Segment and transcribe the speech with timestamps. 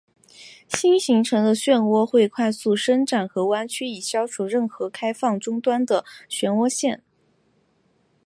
[0.67, 7.03] 新形成的涡旋会快速伸展和弯曲以消除任何开放终端的涡旋线。